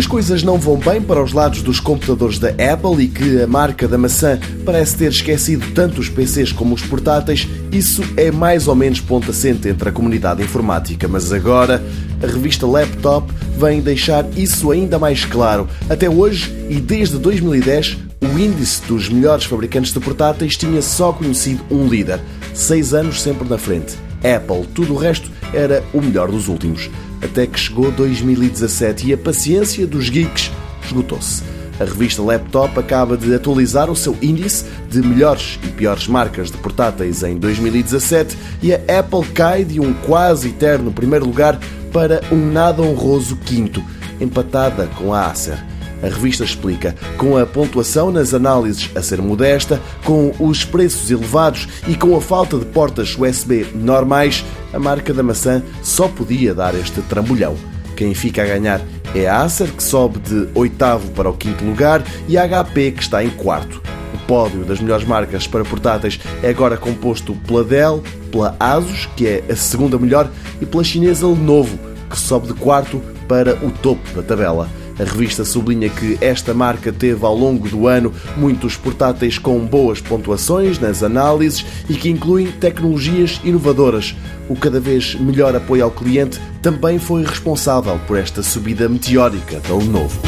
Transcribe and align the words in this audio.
coisas 0.00 0.42
não 0.42 0.58
vão 0.58 0.78
bem 0.78 1.02
para 1.02 1.22
os 1.22 1.34
lados 1.34 1.60
dos 1.60 1.78
computadores 1.78 2.38
da 2.38 2.48
Apple 2.48 3.04
e 3.04 3.08
que 3.08 3.42
a 3.42 3.46
marca 3.46 3.86
da 3.86 3.98
maçã 3.98 4.40
parece 4.64 4.96
ter 4.96 5.10
esquecido 5.10 5.66
tanto 5.74 6.00
os 6.00 6.08
PCs 6.08 6.50
como 6.50 6.74
os 6.74 6.80
portáteis, 6.80 7.46
isso 7.70 8.02
é 8.16 8.30
mais 8.30 8.68
ou 8.68 8.74
menos 8.74 9.02
ponto 9.02 9.30
assente 9.30 9.68
entre 9.68 9.90
a 9.90 9.92
comunidade 9.92 10.42
informática. 10.42 11.06
Mas 11.06 11.30
agora, 11.30 11.84
a 12.22 12.26
revista 12.26 12.66
Laptop 12.66 13.30
vem 13.58 13.82
deixar 13.82 14.26
isso 14.34 14.70
ainda 14.70 14.98
mais 14.98 15.26
claro. 15.26 15.68
Até 15.90 16.08
hoje 16.08 16.50
e 16.70 16.80
desde 16.80 17.18
2010, 17.18 17.98
o 18.22 18.38
índice 18.38 18.80
dos 18.88 19.10
melhores 19.10 19.44
fabricantes 19.44 19.92
de 19.92 20.00
portáteis 20.00 20.56
tinha 20.56 20.80
só 20.80 21.12
conhecido 21.12 21.62
um 21.70 21.86
líder. 21.86 22.18
Seis 22.54 22.94
anos 22.94 23.20
sempre 23.20 23.46
na 23.46 23.58
frente. 23.58 23.94
Apple. 24.24 24.66
Tudo 24.74 24.94
o 24.94 24.96
resto 24.96 25.30
era 25.52 25.84
o 25.92 26.00
melhor 26.00 26.30
dos 26.30 26.48
últimos 26.48 26.88
até 27.22 27.46
que 27.46 27.58
chegou 27.58 27.90
2017 27.90 29.08
e 29.08 29.12
a 29.12 29.18
paciência 29.18 29.86
dos 29.86 30.08
geeks 30.08 30.50
esgotou-se. 30.84 31.42
A 31.80 31.84
revista 31.84 32.22
Laptop 32.22 32.78
acaba 32.78 33.16
de 33.16 33.34
atualizar 33.34 33.90
o 33.90 33.96
seu 33.96 34.16
índice 34.20 34.66
de 34.88 35.00
melhores 35.00 35.58
e 35.64 35.68
piores 35.68 36.06
marcas 36.06 36.50
de 36.50 36.56
portáteis 36.58 37.22
em 37.22 37.36
2017 37.36 38.36
e 38.62 38.72
a 38.72 38.76
Apple 38.98 39.26
cai 39.32 39.64
de 39.64 39.80
um 39.80 39.92
quase 39.92 40.48
eterno 40.48 40.92
primeiro 40.92 41.24
lugar 41.24 41.58
para 41.92 42.20
um 42.30 42.52
nada 42.52 42.82
honroso 42.82 43.36
quinto, 43.36 43.82
empatada 44.20 44.86
com 44.98 45.12
a 45.12 45.26
Acer. 45.26 45.71
A 46.02 46.06
revista 46.06 46.42
explica, 46.42 46.96
com 47.16 47.36
a 47.36 47.46
pontuação 47.46 48.10
nas 48.10 48.34
análises 48.34 48.90
a 48.94 49.00
ser 49.00 49.22
modesta, 49.22 49.80
com 50.04 50.32
os 50.40 50.64
preços 50.64 51.10
elevados 51.10 51.68
e 51.86 51.94
com 51.94 52.16
a 52.16 52.20
falta 52.20 52.58
de 52.58 52.64
portas 52.66 53.16
USB 53.16 53.66
normais, 53.72 54.44
a 54.72 54.78
marca 54.78 55.14
da 55.14 55.22
maçã 55.22 55.62
só 55.82 56.08
podia 56.08 56.52
dar 56.52 56.74
este 56.74 57.00
trambolhão. 57.02 57.56
Quem 57.96 58.14
fica 58.14 58.42
a 58.42 58.46
ganhar 58.46 58.80
é 59.14 59.28
a 59.28 59.42
Acer, 59.42 59.70
que 59.70 59.82
sobe 59.82 60.18
de 60.18 60.48
oitavo 60.54 61.08
para 61.10 61.30
o 61.30 61.34
quinto 61.34 61.64
lugar, 61.64 62.02
e 62.26 62.36
a 62.36 62.48
HP, 62.48 62.92
que 62.92 63.02
está 63.02 63.22
em 63.22 63.30
quarto. 63.30 63.80
O 64.14 64.18
pódio 64.26 64.64
das 64.64 64.80
melhores 64.80 65.06
marcas 65.06 65.46
para 65.46 65.64
portáteis 65.64 66.18
é 66.42 66.48
agora 66.48 66.76
composto 66.76 67.34
pela 67.46 67.62
Dell, 67.62 68.02
pela 68.30 68.56
Asus, 68.58 69.06
que 69.16 69.26
é 69.26 69.44
a 69.48 69.54
segunda 69.54 69.98
melhor, 69.98 70.28
e 70.60 70.66
pela 70.66 70.82
chinesa 70.82 71.26
Lenovo, 71.26 71.78
que 72.10 72.18
sobe 72.18 72.48
de 72.48 72.54
quarto 72.54 73.00
para 73.28 73.54
o 73.64 73.70
topo 73.70 74.02
da 74.14 74.22
tabela. 74.22 74.68
A 74.98 75.04
revista 75.04 75.44
sublinha 75.44 75.88
que 75.88 76.18
esta 76.20 76.52
marca 76.52 76.92
teve 76.92 77.24
ao 77.24 77.34
longo 77.34 77.68
do 77.68 77.86
ano 77.86 78.12
muitos 78.36 78.76
portáteis 78.76 79.38
com 79.38 79.58
boas 79.60 80.00
pontuações 80.00 80.78
nas 80.78 81.02
análises 81.02 81.64
e 81.88 81.94
que 81.94 82.10
incluem 82.10 82.50
tecnologias 82.52 83.40
inovadoras. 83.44 84.14
O 84.48 84.56
cada 84.56 84.80
vez 84.80 85.14
melhor 85.14 85.54
apoio 85.56 85.84
ao 85.84 85.90
cliente 85.90 86.40
também 86.60 86.98
foi 86.98 87.24
responsável 87.24 87.98
por 88.06 88.18
esta 88.18 88.42
subida 88.42 88.88
meteórica 88.88 89.60
da 89.60 89.74
Lenovo. 89.74 90.20